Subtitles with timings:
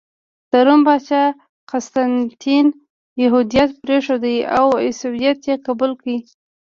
[0.51, 1.23] د روم پاچا
[1.69, 2.67] قسطنطین
[3.23, 4.23] یهودیت پرېښود
[4.57, 6.07] او عیسویت یې قبول کړ.